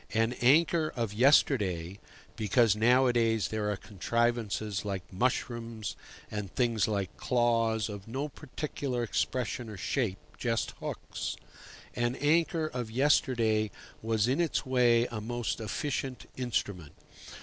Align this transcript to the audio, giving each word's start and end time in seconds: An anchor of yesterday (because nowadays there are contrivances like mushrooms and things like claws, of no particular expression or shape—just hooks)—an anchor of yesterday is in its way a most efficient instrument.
An 0.15 0.33
anchor 0.41 0.91
of 0.95 1.13
yesterday 1.13 1.99
(because 2.35 2.75
nowadays 2.75 3.49
there 3.49 3.69
are 3.71 3.75
contrivances 3.77 4.83
like 4.83 5.03
mushrooms 5.13 5.95
and 6.31 6.51
things 6.55 6.87
like 6.87 7.15
claws, 7.17 7.87
of 7.87 8.07
no 8.07 8.27
particular 8.27 9.03
expression 9.03 9.69
or 9.69 9.77
shape—just 9.77 10.71
hooks)—an 10.79 12.15
anchor 12.15 12.65
of 12.73 12.89
yesterday 12.89 13.69
is 14.03 14.27
in 14.27 14.41
its 14.41 14.65
way 14.65 15.05
a 15.11 15.21
most 15.21 15.59
efficient 15.61 16.27
instrument. 16.35 16.93